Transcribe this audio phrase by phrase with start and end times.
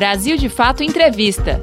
[0.00, 1.60] Brasil de Fato Entrevista.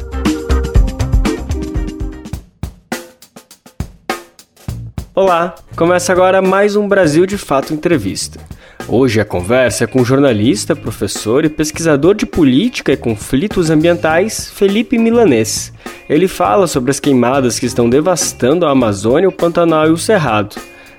[5.15, 8.39] Olá, começa agora mais um Brasil de Fato Entrevista.
[8.87, 14.51] Hoje a conversa é com o jornalista, professor e pesquisador de política e conflitos ambientais
[14.51, 15.73] Felipe Milanês.
[16.07, 20.57] Ele fala sobre as queimadas que estão devastando a Amazônia, o Pantanal e o Cerrado.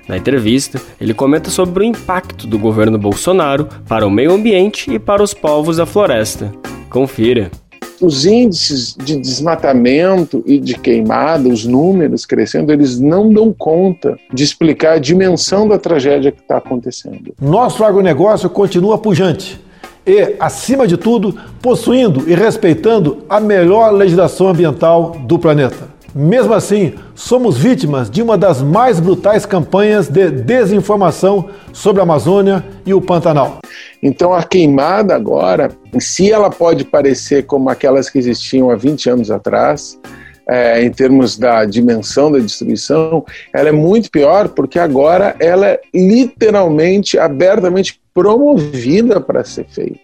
[0.09, 4.99] Na entrevista, ele comenta sobre o impacto do governo Bolsonaro para o meio ambiente e
[4.99, 6.51] para os povos da floresta.
[6.89, 7.51] Confira
[8.01, 14.43] os índices de desmatamento e de queimada, os números crescendo, eles não dão conta de
[14.43, 17.33] explicar a dimensão da tragédia que está acontecendo.
[17.41, 19.59] Nosso agronegócio continua pujante
[20.05, 25.88] e, acima de tudo, possuindo e respeitando a melhor legislação ambiental do planeta.
[26.13, 32.65] Mesmo assim, somos vítimas de uma das mais brutais campanhas de desinformação sobre a Amazônia
[32.85, 33.59] e o Pantanal.
[34.01, 39.31] Então, a queimada agora, se ela pode parecer como aquelas que existiam há 20 anos
[39.31, 39.99] atrás,
[40.49, 45.81] é, em termos da dimensão da destruição, ela é muito pior porque agora ela é
[45.93, 49.99] literalmente, abertamente promovida para ser feita.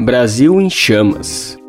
[0.00, 1.61] Brasil em chamas.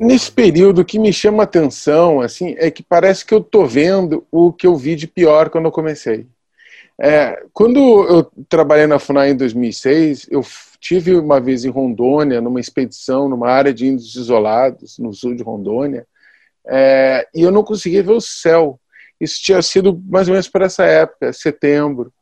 [0.00, 4.24] Nesse período, o que me chama atenção assim, é que parece que eu estou vendo
[4.30, 6.26] o que eu vi de pior quando eu comecei.
[7.00, 10.44] É, quando eu trabalhei na FUNAI em 2006, eu
[10.80, 15.42] tive uma vez em Rondônia, numa expedição, numa área de índios isolados, no sul de
[15.42, 16.06] Rondônia,
[16.66, 18.80] é, e eu não conseguia ver o céu.
[19.20, 22.12] Isso tinha sido mais ou menos para essa época, setembro,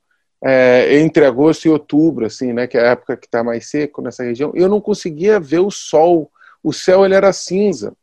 [0.42, 4.02] é, entre agosto e outubro, assim, né, que é a época que está mais seco
[4.02, 4.52] nessa região.
[4.54, 6.30] Eu não conseguia ver o sol
[6.66, 7.94] o céu ele era cinza.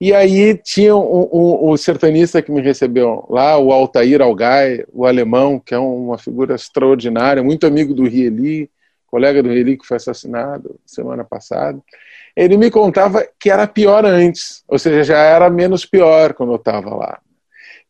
[0.00, 5.06] E aí tinha o um, um, sertanista que me recebeu lá, o Altair Algai, o
[5.06, 8.68] alemão, que é uma figura extraordinária, muito amigo do Rieli,
[9.06, 11.78] colega do Rieli que foi assassinado semana passada.
[12.34, 16.56] Ele me contava que era pior antes, ou seja, já era menos pior quando eu
[16.56, 17.20] estava lá.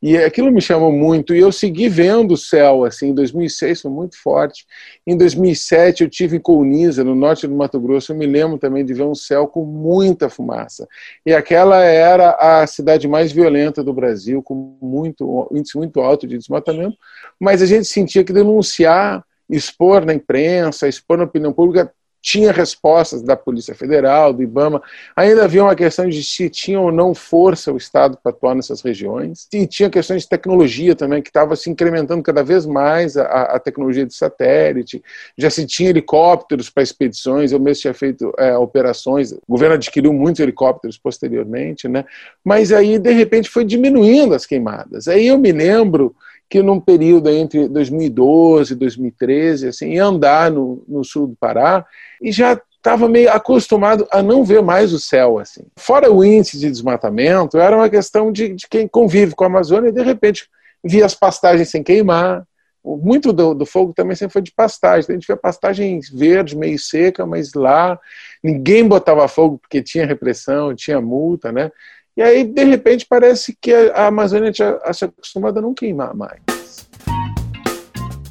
[0.03, 1.35] E aquilo me chamou muito.
[1.35, 4.67] E eu segui vendo o céu, assim, em 2006 foi muito forte.
[5.07, 8.13] Em 2007 eu tive em Colniza, no norte do Mato Grosso.
[8.13, 10.89] Eu me lembro também de ver um céu com muita fumaça.
[11.25, 16.39] E aquela era a cidade mais violenta do Brasil, com muito índice muito alto de
[16.39, 16.97] desmatamento.
[17.39, 23.23] Mas a gente sentia que denunciar, expor na imprensa, expor na opinião pública tinha respostas
[23.23, 24.83] da Polícia Federal, do IBAMA.
[25.17, 28.83] Ainda havia uma questão de se tinha ou não força o Estado para atuar nessas
[28.83, 29.49] regiões.
[29.53, 33.59] E tinha questões de tecnologia também, que estava se incrementando cada vez mais a, a,
[33.59, 35.03] tecnologia de satélite.
[35.37, 39.33] Já se tinha helicópteros para expedições, eu mesmo tinha feito é, operações.
[39.33, 42.05] O governo adquiriu muitos helicópteros posteriormente, né?
[42.45, 45.09] mas aí, de repente, foi diminuindo as queimadas.
[45.09, 46.15] Aí eu me lembro
[46.51, 51.87] que num período entre 2012 e 2013, assim, ia andar no, no sul do Pará
[52.21, 55.63] e já estava meio acostumado a não ver mais o céu assim.
[55.77, 59.91] Fora o índice de desmatamento, era uma questão de, de quem convive com a Amazônia
[59.91, 60.49] e de repente
[60.83, 62.45] via as pastagens sem queimar.
[62.83, 65.07] Muito do, do fogo também sempre foi de pastagem.
[65.09, 67.97] A gente via pastagem verde, meio seca, mas lá
[68.43, 71.71] ninguém botava fogo porque tinha repressão, tinha multa, né?
[72.21, 76.39] E aí, de repente, parece que a Amazônia tinha se acostumado a não queimar mais.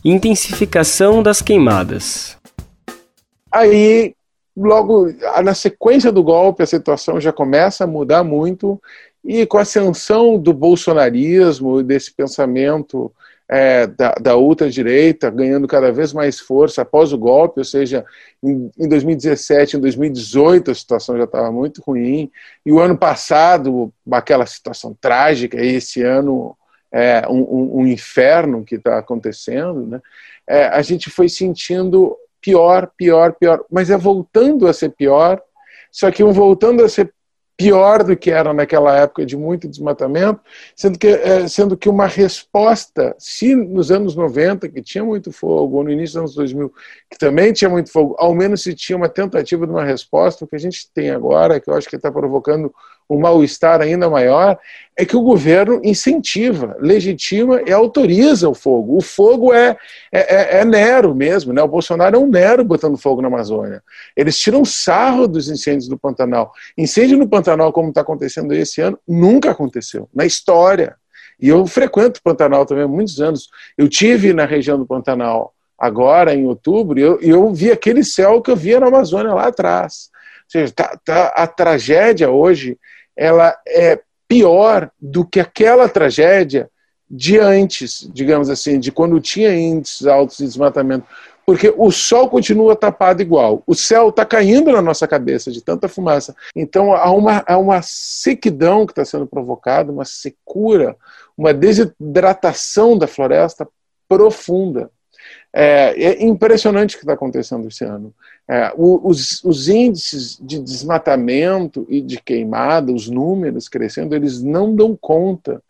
[0.05, 2.37] Intensificação das queimadas.
[3.51, 4.13] Aí,
[4.55, 5.07] logo
[5.43, 8.79] na sequência do golpe, a situação já começa a mudar muito,
[9.25, 13.11] e com a ascensão do bolsonarismo, desse pensamento
[13.49, 18.05] é, da, da ultradireita ganhando cada vez mais força após o golpe, ou seja,
[18.43, 22.29] em, em 2017, em 2018 a situação já estava muito ruim,
[22.63, 26.55] e o ano passado, aquela situação trágica, e esse ano
[26.91, 30.01] é um, um, inferno que está acontecendo, né?
[30.47, 35.41] É, a gente foi sentindo pior, pior, pior, mas é voltando a ser pior,
[35.91, 37.13] só que um voltando a ser
[37.59, 40.39] pior do que era naquela época de muito desmatamento,
[40.73, 45.75] sendo que, é, sendo que uma resposta, se nos anos 90, que tinha muito fogo,
[45.75, 46.73] ou no início dos anos 2000,
[47.11, 50.47] que também tinha muito fogo, ao menos se tinha uma tentativa de uma resposta, o
[50.47, 52.73] que a gente tem agora, que eu acho que está provocando
[53.09, 54.59] um mal-estar ainda maior,
[54.95, 58.97] é que o governo incentiva, legitima e autoriza o fogo.
[58.97, 59.75] O fogo é,
[60.11, 61.61] é, é, é Nero mesmo, né?
[61.63, 63.81] o Bolsonaro é um Nero botando fogo na Amazônia.
[64.15, 66.51] Eles tiram sarro dos incêndios do Pantanal.
[66.77, 70.95] Incêndio no Pantanal, como está acontecendo esse ano, nunca aconteceu, na história.
[71.41, 73.49] E eu frequento o Pantanal também há muitos anos.
[73.77, 78.41] Eu tive na região do Pantanal agora, em outubro, e eu, eu vi aquele céu
[78.41, 80.09] que eu via na Amazônia lá atrás.
[80.43, 82.77] Ou seja, tá, tá, a tragédia hoje
[83.19, 83.99] ela é
[84.29, 86.71] pior do que aquela tragédia
[87.11, 91.05] de antes, digamos assim, de quando tinha índices altos de desmatamento.
[91.45, 95.89] porque o sol continua tapado igual, o céu está caindo na nossa cabeça de tanta
[95.89, 96.35] fumaça.
[96.55, 100.95] Então há uma, há uma sequidão que está sendo provocada, uma secura,
[101.35, 103.67] uma desidratação da floresta
[104.07, 104.91] profunda.
[105.51, 108.13] É, é impressionante o que está acontecendo esse ano.
[108.47, 114.95] É, os, os, índices de desmatamento e de queimada, os números crescendo, eles não dão
[114.95, 115.61] conta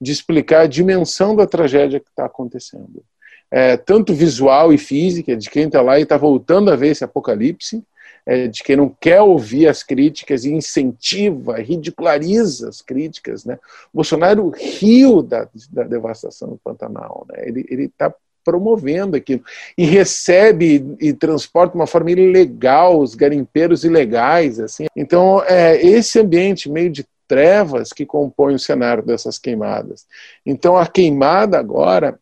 [0.00, 3.02] de explicar a dimensão da tragédia que está acontecendo
[3.50, 7.04] é, tanto visual e física, de quem está lá e está voltando a ver esse
[7.04, 7.82] apocalipse,
[8.24, 13.44] é, de quem não quer ouvir as críticas e incentiva, ridiculariza as críticas.
[13.44, 13.58] Né?
[13.94, 17.24] Bolsonaro riu da, da devastação do Pantanal.
[17.30, 17.44] Né?
[17.46, 18.12] Ele está
[18.46, 19.42] promovendo aquilo.
[19.76, 24.58] E recebe e, transporta de uma forma ilegal os garimpeiros ilegais.
[24.58, 24.86] assim.
[24.96, 30.06] Então, é esse ambiente meio de trevas que compõe o cenário dessas queimadas.
[30.46, 32.18] Então, a queimada agora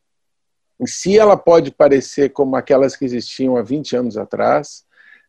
[0.87, 4.85] se ela pode parecer como aquelas que existiam há 20 anos atrás,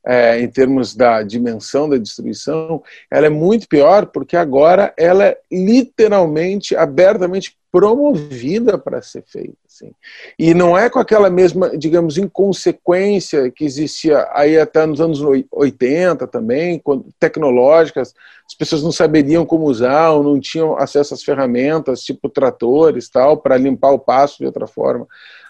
[0.05, 5.37] é, em termos da dimensão da destruição, ela é muito pior porque agora ela é
[5.51, 9.57] literalmente, abertamente promovida para ser feita.
[9.67, 9.91] Assim.
[10.39, 15.19] E não é com aquela mesma, digamos, inconsequência que existia aí até nos anos
[15.51, 18.13] 80 também, quando, tecnológicas,
[18.47, 23.35] as pessoas não saberiam como usar, ou não tinham acesso às ferramentas, tipo tratores, tal,
[23.35, 25.05] para limpar o passo de outra forma.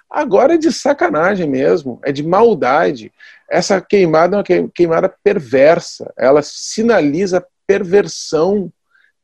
[0.10, 3.12] Agora é de sacanagem mesmo, é de maldade.
[3.48, 8.72] Essa queimada é uma queimada perversa, ela sinaliza perversão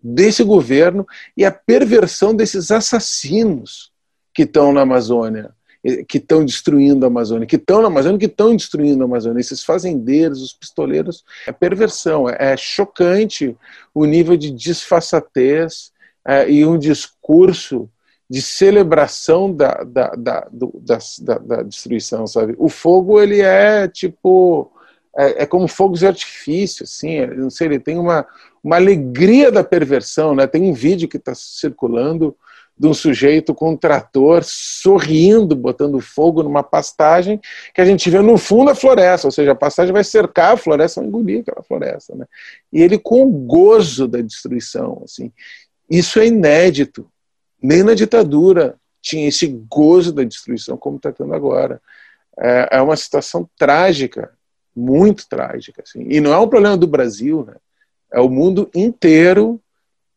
[0.03, 1.05] desse governo
[1.35, 3.91] e a perversão desses assassinos
[4.33, 5.51] que estão na Amazônia,
[6.07, 9.41] que estão destruindo a Amazônia, que estão na Amazônia, que estão destruindo a Amazônia.
[9.41, 13.57] Esses fazendeiros, os pistoleiros, é perversão, é chocante
[13.93, 15.91] o nível de disfarçatez
[16.25, 17.89] é, e um discurso
[18.29, 22.55] de celebração da, da, da, do, da, da, destruição, sabe?
[22.57, 24.71] O fogo, ele é tipo...
[25.13, 28.25] É, é, como fogos de artifício, assim, não sei, ele tem uma,
[28.63, 30.47] uma alegria da perversão, né?
[30.47, 32.35] Tem um vídeo que está circulando
[32.77, 37.39] de um sujeito com um trator sorrindo, botando fogo numa pastagem
[37.75, 40.57] que a gente vê no fundo da floresta, ou seja, a pastagem vai cercar a
[40.57, 42.25] floresta, vai engolir aquela floresta, né?
[42.71, 45.31] E ele com o gozo da destruição, assim.
[45.89, 47.07] Isso é inédito
[47.61, 51.81] nem na ditadura tinha esse gozo da destruição como está tendo agora.
[52.37, 54.31] É, é, uma situação trágica,
[54.75, 55.83] muito trágica.
[55.85, 56.05] Assim.
[56.09, 57.55] E não é um problema do Brasil, né?
[58.13, 59.59] É o mundo inteiro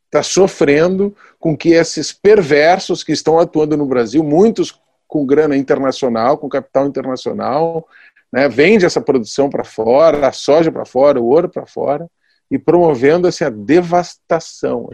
[0.06, 6.38] está sofrendo com que esses perversos que estão atuando no Brasil, muitos com grana internacional,
[6.38, 7.86] com capital internacional,
[8.32, 12.08] né, vende essa produção para fora, a soja para fora, o ouro para fora,
[12.50, 14.88] e promovendo assim, a devastação.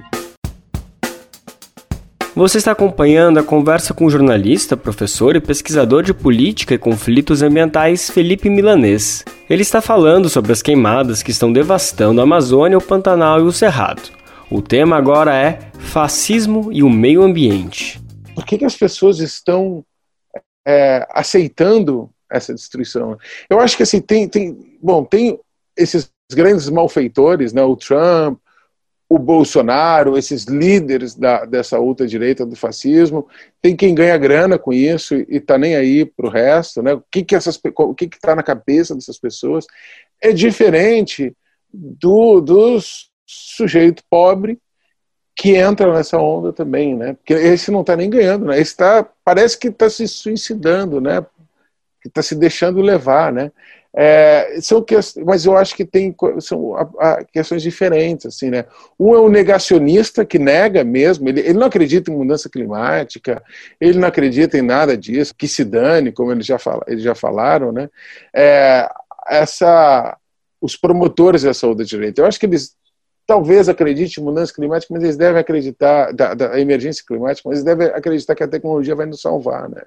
[2.40, 7.42] Você está acompanhando a conversa com o jornalista, professor e pesquisador de política e conflitos
[7.42, 9.22] ambientais Felipe Milanês.
[9.50, 13.52] Ele está falando sobre as queimadas que estão devastando a Amazônia, o Pantanal e o
[13.52, 14.00] Cerrado.
[14.50, 18.00] O tema agora é fascismo e o meio ambiente.
[18.34, 19.84] Por que, que as pessoas estão
[20.66, 23.18] é, aceitando essa destruição?
[23.50, 25.38] Eu acho que assim tem, tem bom tem
[25.76, 28.38] esses grandes malfeitores, né, o Trump,
[29.12, 33.26] o Bolsonaro, esses líderes da, dessa ultradireita do fascismo,
[33.60, 36.94] tem quem ganha grana com isso e está nem aí para o resto, né?
[36.94, 39.66] O que que essas, o que está na cabeça dessas pessoas
[40.22, 41.36] é diferente
[41.74, 42.78] do, do
[43.26, 44.60] sujeito pobre
[45.34, 47.14] que entra nessa onda também, né?
[47.14, 48.60] Porque esse não está nem ganhando, né?
[48.60, 51.20] Esse tá, parece que está se suicidando, né?
[52.00, 53.50] Que está se deixando levar, né?
[53.92, 54.84] É, são
[55.26, 56.74] mas eu acho que tem são
[57.32, 58.64] questões diferentes assim né?
[58.96, 63.42] Um é um negacionista que nega mesmo ele, ele não acredita em mudança climática
[63.80, 67.16] ele não acredita em nada disso que se dane como eles já fala, eles já
[67.16, 67.90] falaram né?
[68.32, 68.88] É,
[69.28, 70.16] essa
[70.60, 72.76] os promotores da saúde direita eu acho que eles
[73.26, 77.64] talvez acreditem em mudança climática mas eles devem acreditar da, da emergência climática mas eles
[77.64, 79.82] devem acreditar que a tecnologia vai nos salvar né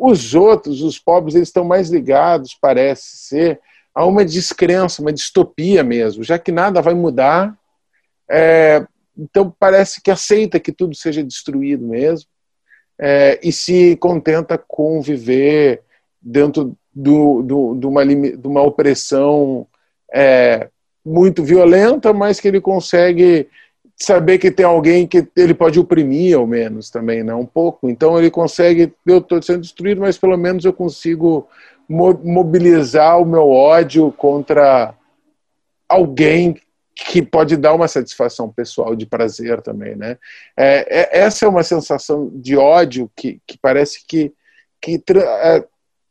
[0.00, 3.60] os outros, os pobres, eles estão mais ligados, parece ser,
[3.94, 7.54] a uma descrença, uma distopia mesmo, já que nada vai mudar.
[8.30, 8.86] É,
[9.18, 12.28] então parece que aceita que tudo seja destruído mesmo
[12.98, 15.82] é, e se contenta com viver
[16.20, 19.66] dentro do, do, de, uma, de uma opressão
[20.12, 20.68] é,
[21.04, 23.48] muito violenta, mas que ele consegue
[24.00, 27.34] saber que tem alguém que ele pode oprimir, ao menos, também, né?
[27.34, 27.88] Um pouco.
[27.88, 31.46] Então ele consegue, eu estou sendo destruído, mas pelo menos eu consigo
[31.88, 34.94] mobilizar o meu ódio contra
[35.88, 36.56] alguém
[36.94, 40.16] que pode dar uma satisfação pessoal de prazer também, né?
[40.56, 44.32] É, é essa é uma sensação de ódio que, que parece que,
[44.80, 45.64] que é,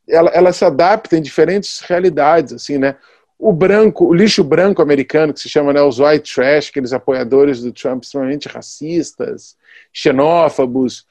[0.08, 2.96] ela, ela se adapta em diferentes realidades, assim, né?
[3.40, 7.62] O branco, o lixo branco americano, que se chama né, os white trash, aqueles apoiadores
[7.62, 9.56] do Trump extremamente racistas,
[9.94, 11.08] xenófobos.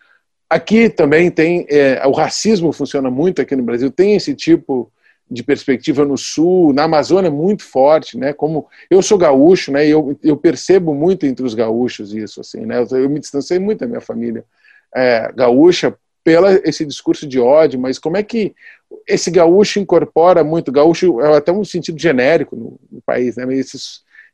[0.48, 4.92] Aqui também tem, é, o racismo funciona muito aqui no Brasil, tem esse tipo
[5.30, 8.32] de perspectiva no sul, na Amazônia é muito forte, né?
[8.32, 9.86] Como eu sou gaúcho, né?
[9.86, 12.78] Eu, eu percebo muito entre os gaúchos isso, assim, né?
[12.78, 14.44] Eu, eu me distanciei muito da minha família
[14.94, 15.94] é, gaúcha
[16.24, 18.54] pela esse discurso de ódio, mas como é que
[19.06, 23.44] esse gaúcho incorpora muito, gaúcho é até um sentido genérico no, no país, né?
[23.54, 23.78] Esse,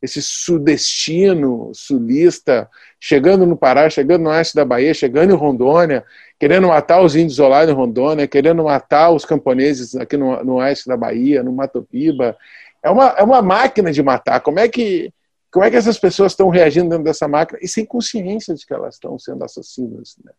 [0.03, 2.69] esse sudestino, sulista,
[3.01, 6.05] chegando no Pará, chegando no oeste da Bahia, chegando em Rondônia,
[6.39, 10.89] querendo matar os índios lá em Rondônia, querendo matar os camponeses aqui no, no oeste
[10.89, 12.37] da Bahia, no Mato Piba.
[12.83, 14.41] É uma, é uma máquina de matar.
[14.41, 15.13] Como é que
[15.51, 18.75] como é que essas pessoas estão reagindo dentro dessa máquina e sem consciência de que
[18.75, 20.17] elas estão sendo assassinas?
[20.25, 20.33] Né?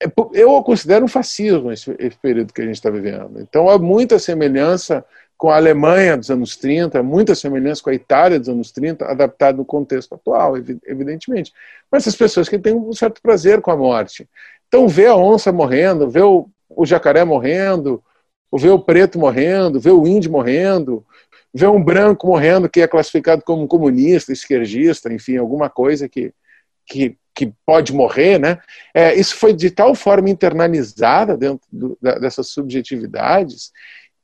[0.00, 3.40] É eu considero um fascismo esse, período que a gente está vivendo.
[3.40, 5.04] Então há muita semelhança
[5.36, 9.58] com a Alemanha dos anos 30, muita semelhança com a Itália dos anos 30, adaptado
[9.58, 11.52] no contexto atual, evidentemente.
[11.90, 14.28] Mas essas pessoas que têm um certo prazer com a morte.
[14.66, 18.02] Então, ver a onça morrendo, ver o, o jacaré morrendo,
[18.52, 21.04] ver o preto morrendo, ver o índio morrendo,
[21.54, 26.32] ver um branco morrendo que é classificado como comunista, esquerdista, enfim, alguma coisa que,
[26.84, 28.58] que que pode morrer, né?
[28.92, 33.70] É, isso foi de tal forma internalizada dentro do, da, dessas subjetividades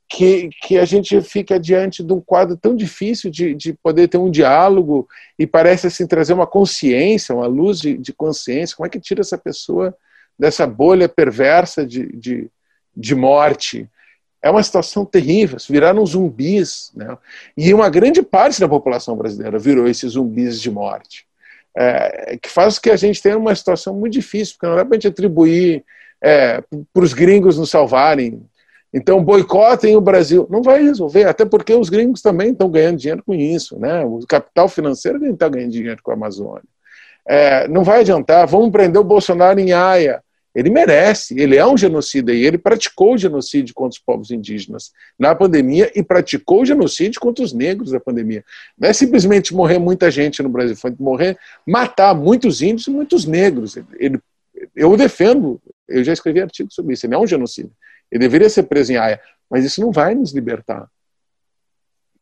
[0.09, 4.17] que, que a gente fica diante de um quadro tão difícil de, de poder ter
[4.17, 5.07] um diálogo
[5.39, 8.75] e parece assim trazer uma consciência, uma luz de, de consciência.
[8.75, 9.95] Como é que tira essa pessoa
[10.37, 12.49] dessa bolha perversa de, de,
[12.93, 13.89] de morte?
[14.41, 16.91] É uma situação terrível, viraram zumbis.
[16.93, 17.17] Né?
[17.55, 21.24] E uma grande parte da população brasileira virou esses zumbis de morte
[21.77, 24.95] é, que faz que a gente tenha uma situação muito difícil, porque não dá para
[24.95, 25.83] a gente atribuir
[26.23, 26.61] é,
[26.93, 28.41] para os gringos nos salvarem.
[28.93, 30.47] Então, boicotem o Brasil.
[30.49, 33.77] Não vai resolver, até porque os gringos também estão ganhando dinheiro com isso.
[33.77, 34.05] Né?
[34.05, 36.63] O capital financeiro está ganhando dinheiro com a Amazônia.
[37.27, 40.23] É, não vai adiantar, vamos prender o Bolsonaro em Haia.
[40.55, 44.93] Ele merece, ele é um genocida e ele praticou o genocídio contra os povos indígenas
[45.19, 48.43] na pandemia e praticou o genocídio contra os negros na pandemia.
[48.79, 53.25] Não é simplesmente morrer muita gente no Brasil, foi morrer, matar muitos índios e muitos
[53.25, 53.75] negros.
[53.99, 54.17] Ele,
[54.73, 57.69] eu defendo, eu já escrevi artigo sobre isso, ele é um genocida.
[58.09, 59.19] Ele deveria ser preso em Haia,
[59.49, 60.89] mas isso não vai nos libertar.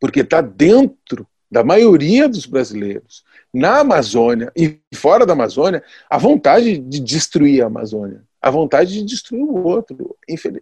[0.00, 1.24] Porque está dentro
[1.54, 7.66] da maioria dos brasileiros na Amazônia e fora da Amazônia a vontade de destruir a
[7.66, 10.16] Amazônia, a vontade de destruir o outro.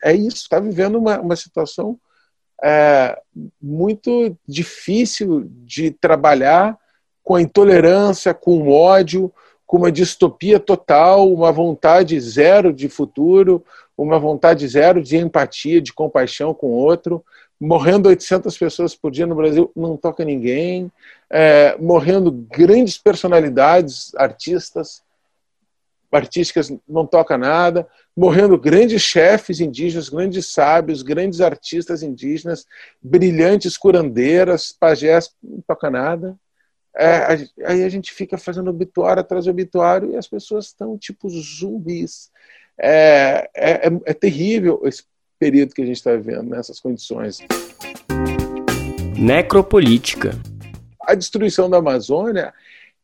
[0.05, 1.99] É isso, está vivendo uma, uma situação
[2.63, 3.19] é,
[3.61, 6.77] muito difícil de trabalhar
[7.25, 9.33] com a intolerância, com o ódio,
[9.67, 13.65] com uma distopia total, uma vontade zero de futuro,
[14.03, 17.25] uma vontade zero de empatia, de compaixão com o outro
[17.63, 20.91] morrendo 800 pessoas por dia no Brasil, não toca ninguém,
[21.31, 25.01] é, morrendo grandes personalidades, artistas,
[26.11, 32.67] artísticas, não toca nada, morrendo grandes chefes indígenas, grandes sábios, grandes artistas indígenas,
[33.01, 36.37] brilhantes curandeiras, pajés, não toca nada.
[36.97, 41.29] É, aí a gente fica fazendo obituário atrás de obituário e as pessoas estão tipo
[41.31, 42.29] zumbis.
[42.83, 45.05] É, é, é, é terrível esse
[45.39, 47.39] período que a gente está vivendo nessas condições.
[49.17, 50.33] Necropolítica.
[51.01, 52.53] A destruição da Amazônia,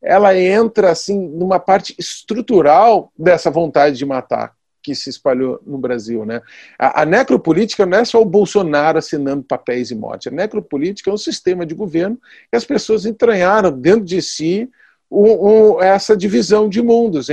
[0.01, 6.25] ela entra assim numa parte estrutural dessa vontade de matar que se espalhou no Brasil,
[6.25, 6.41] né?
[6.77, 10.29] A, a necropolítica não é só o Bolsonaro assinando papéis e morte.
[10.29, 12.17] A necropolítica é um sistema de governo
[12.49, 14.69] que as pessoas entranharam dentro de si
[15.11, 17.27] um, um, essa divisão de mundos,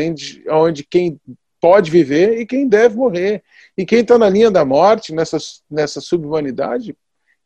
[0.50, 1.21] onde quem
[1.61, 3.43] pode viver e quem deve morrer.
[3.77, 5.39] E quem está na linha da morte, nessa,
[5.71, 6.97] nessa subhumanidade,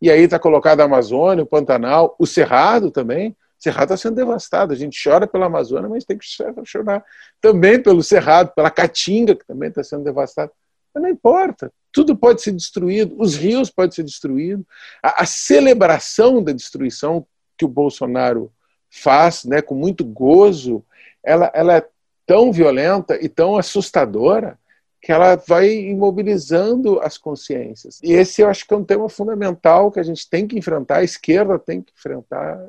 [0.01, 3.31] e aí está colocado a Amazônia, o Pantanal, o Cerrado também.
[3.31, 4.73] O Cerrado está sendo devastado.
[4.73, 6.25] A gente chora pela Amazônia, mas tem que
[6.65, 7.05] chorar
[7.41, 10.51] também pelo Cerrado, pela Caatinga, que também está sendo devastada.
[10.95, 11.71] Mas não importa.
[11.93, 14.65] Tudo pode ser destruído, os rios podem ser destruídos.
[15.03, 17.27] A, a celebração da destruição
[17.59, 18.51] que o Bolsonaro
[18.89, 20.85] faz, né, com muito gozo,
[21.23, 21.87] ela, ela é
[22.31, 24.57] tão violenta e tão assustadora
[25.03, 27.99] que ela vai imobilizando as consciências.
[28.05, 30.99] E esse eu acho que é um tema fundamental que a gente tem que enfrentar,
[30.99, 32.65] a esquerda tem que enfrentar.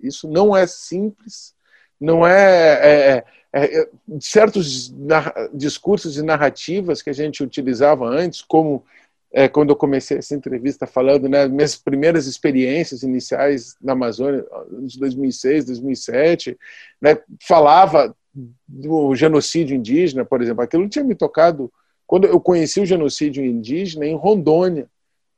[0.00, 1.52] Isso não é simples,
[2.00, 2.34] não é,
[2.74, 3.88] é, é, é
[4.20, 4.94] certos
[5.52, 8.84] discursos e narrativas que a gente utilizava antes, como
[9.32, 14.46] é, quando eu comecei essa entrevista falando, né, minhas primeiras experiências iniciais na Amazônia,
[14.82, 16.56] de 2006, 2007,
[17.00, 18.14] né, falava
[18.66, 20.62] do genocídio indígena, por exemplo.
[20.62, 21.72] Aquilo tinha me tocado
[22.06, 24.88] quando eu conheci o genocídio indígena em Rondônia,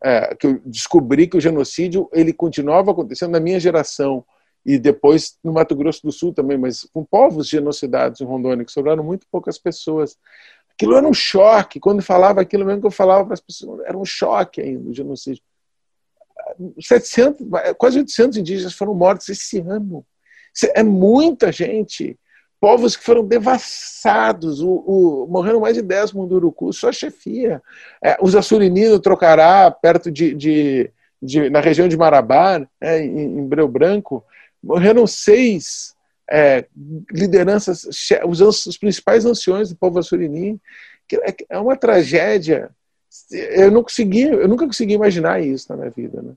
[0.03, 4.25] é, que eu descobri que o genocídio ele continuava acontecendo na minha geração
[4.65, 8.73] e depois no Mato Grosso do Sul também, mas com povos genocidados em Rondônia, que
[8.73, 10.17] sobraram muito poucas pessoas.
[10.73, 11.79] Aquilo era um choque.
[11.79, 14.95] Quando falava aquilo mesmo que eu falava para as pessoas, era um choque ainda o
[14.95, 15.43] genocídio.
[16.81, 17.47] 700,
[17.79, 20.05] quase 800 indígenas foram mortos esse ano.
[20.75, 22.19] É muita gente.
[22.61, 24.61] Povos que foram devassados.
[24.61, 27.63] O, o, morreram mais de 10 Munduruku, só chefia.
[28.03, 33.39] É, os Assurini no Trocará, perto de, de, de, na região de Marabá, é, em,
[33.39, 34.25] em Breu Branco,
[34.63, 35.95] morreram seis
[36.31, 36.65] é,
[37.11, 37.85] lideranças,
[38.27, 40.61] os, os, principais anciões do povo Assurini.
[41.13, 42.71] É, é uma tragédia.
[43.31, 46.33] Eu não consegui, eu nunca consegui imaginar isso na minha vida, né?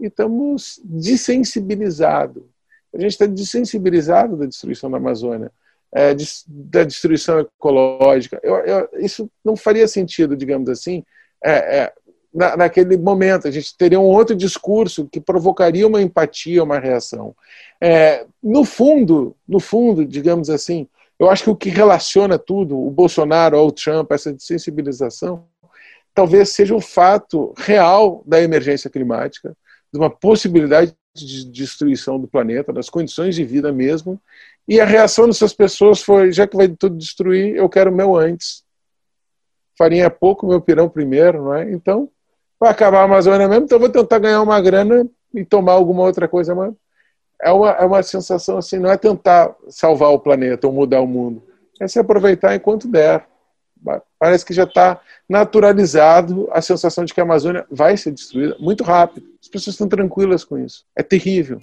[0.00, 2.44] E estamos desensibilizados.
[2.94, 5.50] A gente está desensibilizado da destruição da Amazônia,
[5.92, 8.40] é, de, da destruição ecológica.
[8.42, 11.04] Eu, eu, isso não faria sentido, digamos assim,
[11.42, 11.92] é, é,
[12.32, 13.48] na, naquele momento.
[13.48, 17.34] A gente teria um outro discurso que provocaria uma empatia, uma reação.
[17.80, 20.86] É, no fundo, no fundo, digamos assim,
[21.18, 25.44] eu acho que o que relaciona tudo, o Bolsonaro ao Trump, essa sensibilização,
[26.14, 29.56] talvez seja o fato real da emergência climática,
[29.92, 34.20] de uma possibilidade de destruição do planeta, das condições de vida mesmo,
[34.66, 38.16] e a reação dessas pessoas foi: já que vai tudo destruir, eu quero o meu
[38.16, 38.62] antes.
[39.76, 41.70] Farinha é pouco, meu pirão primeiro, não é?
[41.70, 42.10] Então,
[42.58, 46.26] vai acabar a Amazônia mesmo, então vou tentar ganhar uma grana e tomar alguma outra
[46.26, 46.54] coisa.
[46.54, 46.74] Mas
[47.40, 51.06] é uma, é uma sensação assim: não é tentar salvar o planeta ou mudar o
[51.06, 51.42] mundo,
[51.80, 53.27] é se aproveitar enquanto der.
[54.18, 58.82] Parece que já está naturalizado a sensação de que a Amazônia vai ser destruída muito
[58.82, 59.26] rápido.
[59.40, 60.84] As pessoas estão tranquilas com isso.
[60.96, 61.60] É terrível.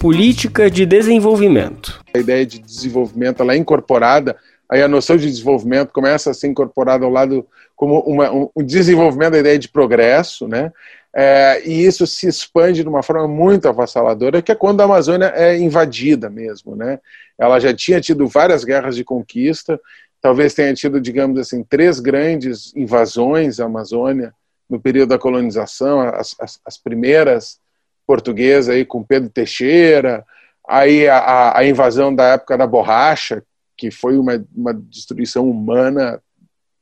[0.00, 2.04] Política de desenvolvimento.
[2.14, 4.36] A ideia de desenvolvimento ela é incorporada,
[4.68, 9.32] aí a noção de desenvolvimento começa a ser incorporada ao lado como uma, um desenvolvimento
[9.32, 10.72] da ideia de progresso, né?
[11.18, 15.32] É, e isso se expande de uma forma muito avassaladora, que é quando a Amazônia
[15.34, 16.76] é invadida mesmo.
[16.76, 17.00] Né?
[17.38, 19.80] Ela já tinha tido várias guerras de conquista,
[20.20, 24.34] talvez tenha tido, digamos assim, três grandes invasões à Amazônia
[24.68, 27.58] no período da colonização, as, as, as primeiras
[28.06, 30.22] portuguesas aí com Pedro Teixeira,
[30.68, 33.42] aí a, a, invasão da época da borracha,
[33.74, 36.20] que foi uma, uma destruição humana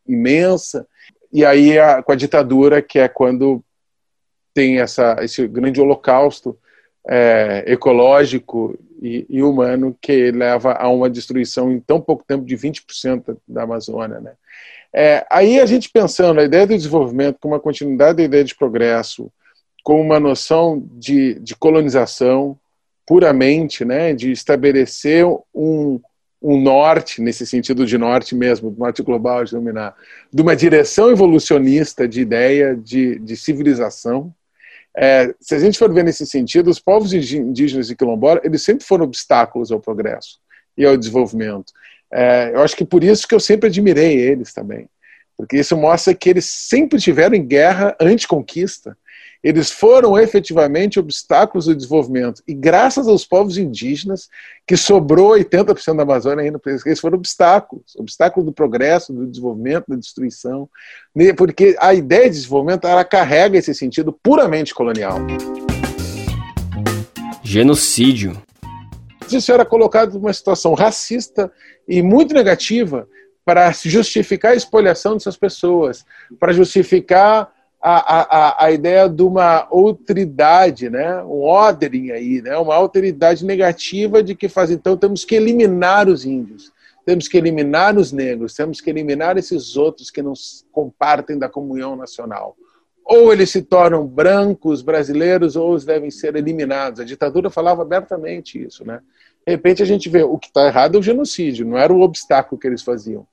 [0.04, 0.84] imensa,
[1.32, 3.62] e aí a, com a ditadura, que é quando
[4.54, 6.56] tem essa, esse grande holocausto
[7.06, 12.56] é, ecológico e, e, humano que leva a uma destruição em tão pouco tempo de
[12.56, 14.20] 20% da Amazônia.
[14.20, 14.32] Né?
[14.92, 18.54] É, aí a gente pensando a ideia do desenvolvimento como uma continuidade da ideia de
[18.54, 19.30] progresso,
[19.82, 22.58] com uma noção de, de colonização
[23.06, 26.00] puramente, né, de estabelecer um,
[26.40, 29.94] um norte, nesse sentido de norte mesmo, norte global, de dominar,
[30.32, 34.34] de uma direção evolucionista de ideia de, de civilização,
[34.96, 38.84] é, se a gente for ver nesse sentido, os povos indígenas e quilombolas, eles sempre
[38.84, 40.38] foram obstáculos ao progresso
[40.76, 41.72] e ao desenvolvimento.
[42.12, 44.88] É, eu acho que por isso que eu sempre admirei eles também,
[45.36, 48.96] porque isso mostra que eles sempre tiveram em guerra anti-conquista
[49.44, 52.42] eles foram efetivamente obstáculos do desenvolvimento.
[52.48, 54.30] E graças aos povos indígenas,
[54.66, 59.96] que sobrou 80% da Amazônia ainda, eles foram obstáculos obstáculos do progresso, do desenvolvimento, da
[59.96, 60.66] destruição.
[61.14, 65.18] Né, porque a ideia de desenvolvimento ela carrega esse sentido puramente colonial.
[67.42, 68.42] Genocídio.
[69.30, 71.52] Isso era colocado numa situação racista
[71.86, 73.06] e muito negativa
[73.44, 76.04] para justificar a expoliação dessas pessoas,
[76.40, 77.52] para justificar
[77.86, 81.22] a, a, a ideia de uma outridade, né?
[81.22, 82.56] um ordering aí, né?
[82.56, 86.72] uma alteridade negativa de que faz, então temos que eliminar os índios,
[87.04, 90.32] temos que eliminar os negros, temos que eliminar esses outros que não
[90.72, 92.56] compartem da comunhão nacional.
[93.04, 97.00] Ou eles se tornam brancos brasileiros, ou eles devem ser eliminados.
[97.00, 98.82] A ditadura falava abertamente isso.
[98.82, 98.98] Né?
[99.46, 102.00] De repente a gente vê o que está errado é o genocídio, não era o
[102.00, 103.26] obstáculo que eles faziam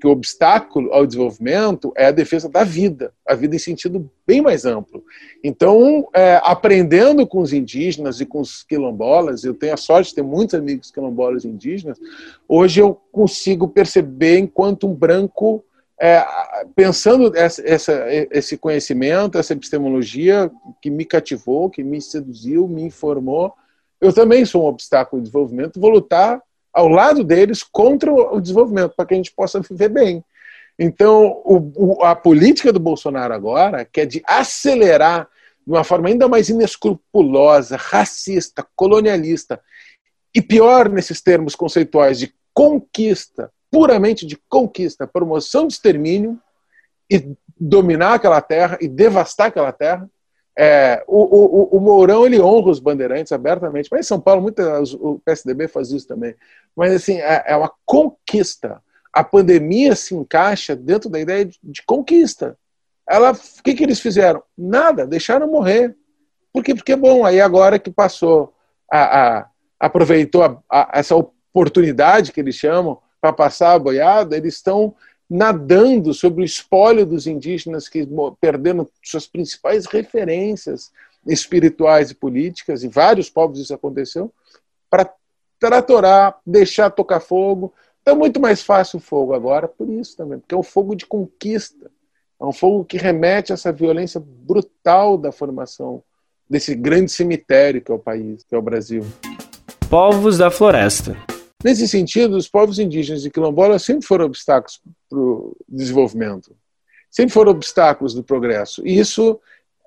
[0.00, 4.42] que o obstáculo ao desenvolvimento é a defesa da vida, a vida em sentido bem
[4.42, 5.02] mais amplo.
[5.42, 10.16] Então, é, aprendendo com os indígenas e com os quilombolas, eu tenho a sorte de
[10.16, 11.98] ter muitos amigos quilombolas e indígenas,
[12.46, 15.64] hoje eu consigo perceber, enquanto um branco,
[15.98, 16.22] é,
[16.74, 20.50] pensando essa, essa, esse conhecimento, essa epistemologia
[20.82, 23.54] que me cativou, que me seduziu, me informou,
[23.98, 26.42] eu também sou um obstáculo ao desenvolvimento, vou lutar
[26.76, 30.22] ao lado deles contra o desenvolvimento, para que a gente possa viver bem.
[30.78, 35.26] Então, o, o, a política do Bolsonaro agora, que é de acelerar
[35.66, 39.58] de uma forma ainda mais inescrupulosa, racista, colonialista,
[40.34, 46.38] e pior nesses termos conceituais de conquista, puramente de conquista, promoção de extermínio,
[47.10, 50.08] e dominar aquela terra e devastar aquela terra.
[50.58, 54.62] É, o, o, o, Mourão ele honra os bandeirantes abertamente, mas em São Paulo muito,
[55.00, 56.34] o PSDB faz isso também.
[56.74, 58.82] Mas assim é, é uma conquista.
[59.12, 62.56] A pandemia se encaixa dentro da ideia de, de conquista.
[63.08, 64.42] Ela, o que, que eles fizeram?
[64.56, 65.94] Nada, deixaram morrer.
[66.52, 66.74] Por quê?
[66.74, 68.54] Porque bom, aí agora que passou,
[68.90, 69.46] a, a
[69.78, 74.94] aproveitou a, a, essa oportunidade que eles chamam para passar a boiada, eles estão
[75.28, 78.06] nadando sobre o espólio dos indígenas que
[78.40, 80.92] perderam suas principais referências
[81.26, 84.32] espirituais e políticas, em vários povos isso aconteceu,
[84.88, 85.12] para
[85.58, 87.74] tratorar, deixar tocar fogo.
[88.00, 90.94] Então é muito mais fácil o fogo agora, por isso também, porque é um fogo
[90.94, 91.90] de conquista,
[92.40, 96.02] é um fogo que remete a essa violência brutal da formação
[96.48, 99.04] desse grande cemitério que é o país, que é o Brasil.
[99.90, 101.16] Povos da Floresta.
[101.64, 106.54] Nesse sentido, os povos indígenas e quilombolas sempre foram obstáculos para o desenvolvimento,
[107.10, 108.86] sempre foram obstáculos do progresso.
[108.86, 109.40] E isso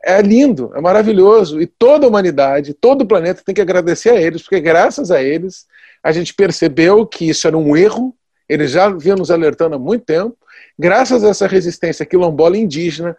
[0.04, 1.62] é lindo, é maravilhoso.
[1.62, 5.22] E toda a humanidade, todo o planeta tem que agradecer a eles, porque graças a
[5.22, 5.68] eles
[6.02, 8.16] a gente percebeu que isso era um erro,
[8.48, 10.36] eles já vinham nos alertando há muito tempo.
[10.78, 13.16] Graças a essa resistência quilombola indígena,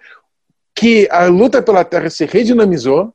[0.75, 3.15] que a luta pela terra se redinamizou,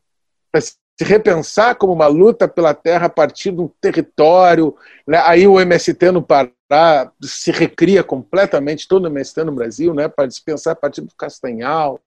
[0.98, 4.76] se repensar como uma luta pela terra a partir um território.
[5.06, 5.22] Né?
[5.26, 10.08] Aí o MST no Pará se recria completamente, todo o MST no Brasil, né?
[10.08, 12.00] para se pensar a partir do Castanhal,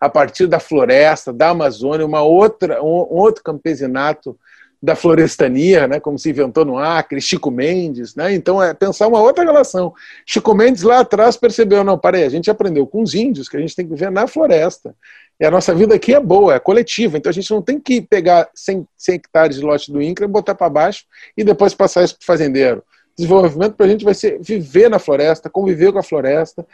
[0.00, 4.38] a partir da floresta, da Amazônia, uma outra, um, outro campesinato
[4.82, 8.34] da florestania, né, como se inventou no Acre, Chico Mendes, né?
[8.34, 9.94] Então é pensar uma outra relação.
[10.26, 13.60] Chico Mendes lá atrás percebeu, não, parei, a gente aprendeu com os índios que a
[13.60, 14.94] gente tem que viver na floresta.
[15.38, 18.00] E a nossa vida aqui é boa, é coletiva, então a gente não tem que
[18.00, 21.04] pegar 100, 100 hectares de lote do INCRA, botar para baixo
[21.36, 22.82] e depois passar isso para o fazendeiro.
[23.16, 26.66] Desenvolvimento para a gente vai ser viver na floresta, conviver com a floresta.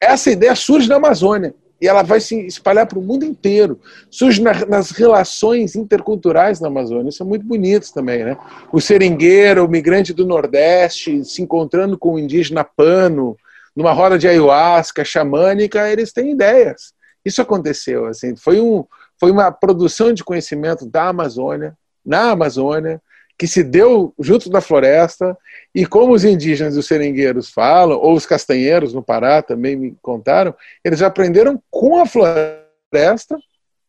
[0.00, 3.80] essa ideia surge na Amazônia e ela vai se espalhar para o mundo inteiro.
[4.10, 8.36] Surge na, nas relações interculturais na Amazônia, isso é muito bonito também, né?
[8.70, 13.36] O seringueiro, o migrante do Nordeste, se encontrando com o indígena pano,
[13.74, 16.92] numa roda de ayahuasca xamânica, eles têm ideias.
[17.24, 18.84] Isso aconteceu, assim, foi, um,
[19.18, 23.00] foi uma produção de conhecimento da Amazônia, na Amazônia,
[23.38, 25.36] que se deu junto da floresta,
[25.74, 29.96] e como os indígenas e os seringueiros falam, ou os castanheiros no Pará também me
[30.02, 30.54] contaram,
[30.84, 33.38] eles aprenderam com a floresta,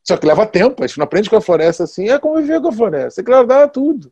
[0.03, 2.69] só que leva tempo, a gente não aprende com a floresta assim, é conviver com
[2.69, 4.11] a floresta, é ela dá tudo.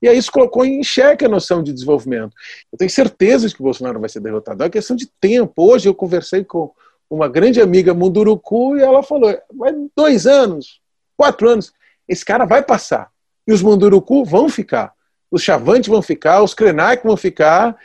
[0.00, 2.34] E aí isso colocou em xeque a noção de desenvolvimento.
[2.72, 5.52] Eu tenho certeza de que o Bolsonaro vai ser derrotado, é uma questão de tempo.
[5.56, 6.72] Hoje eu conversei com
[7.12, 10.80] uma grande amiga Munduruku e ela falou: vai dois anos,
[11.14, 11.70] quatro anos,
[12.08, 13.10] esse cara vai passar.
[13.46, 14.94] E os Munduruku vão ficar.
[15.30, 17.76] Os Chavantes vão ficar, os Krenak vão ficar,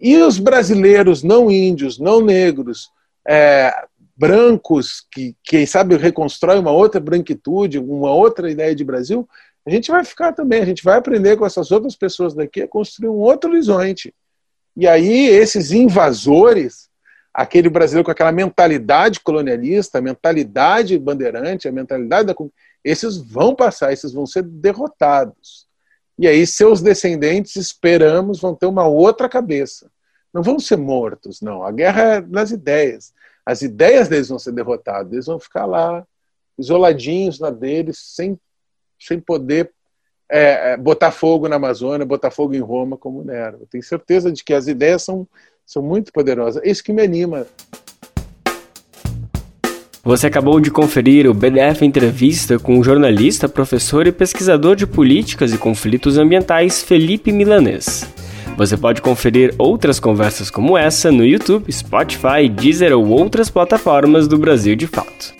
[0.00, 2.88] e os brasileiros não índios, não negros,
[3.26, 3.72] é,
[4.16, 9.28] brancos, que quem sabe reconstrói uma outra branquitude, uma outra ideia de Brasil,
[9.66, 12.68] a gente vai ficar também, a gente vai aprender com essas outras pessoas daqui a
[12.68, 14.14] construir um outro horizonte.
[14.76, 16.88] E aí esses invasores
[17.38, 22.34] aquele brasileiro com aquela mentalidade colonialista, a mentalidade bandeirante, a mentalidade da.
[22.82, 25.68] Esses vão passar, esses vão ser derrotados.
[26.18, 29.88] E aí, seus descendentes, esperamos, vão ter uma outra cabeça.
[30.34, 31.62] Não vão ser mortos, não.
[31.62, 33.14] A guerra é nas ideias.
[33.46, 36.04] As ideias deles vão ser derrotadas, eles vão ficar lá,
[36.58, 38.36] isoladinhos na deles, sem,
[38.98, 39.72] sem poder
[40.28, 43.56] é, é botar fogo na Amazônia, botar fogo em Roma, como era.
[43.58, 45.26] Eu tenho certeza de que as ideias são
[45.68, 46.62] são muito poderosas.
[46.64, 47.46] É isso que me anima.
[50.02, 55.52] Você acabou de conferir o BDF Entrevista com o jornalista, professor e pesquisador de políticas
[55.52, 58.08] e conflitos ambientais Felipe Milanês.
[58.56, 64.38] Você pode conferir outras conversas como essa no YouTube, Spotify, Deezer ou outras plataformas do
[64.38, 65.34] Brasil de Fato.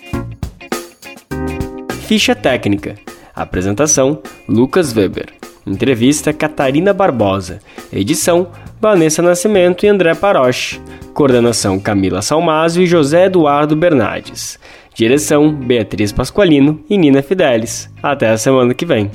[2.07, 2.95] Ficha técnica.
[3.35, 5.33] Apresentação: Lucas Weber.
[5.69, 7.59] Entrevista Catarina Barbosa.
[7.93, 8.47] Edição
[8.81, 10.81] Vanessa Nascimento e André Paroche.
[11.13, 14.59] Coordenação Camila Salmásio e José Eduardo Bernardes.
[14.95, 17.89] Direção Beatriz Pasqualino e Nina Fidelis.
[18.01, 19.11] Até a semana que vem.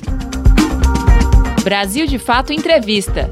[1.63, 3.31] Brasil de Fato Entrevista.